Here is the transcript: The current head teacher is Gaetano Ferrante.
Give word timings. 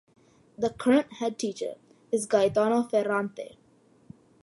The 0.57 0.71
current 0.71 1.13
head 1.17 1.37
teacher 1.37 1.75
is 2.11 2.25
Gaetano 2.25 2.81
Ferrante. 2.81 3.59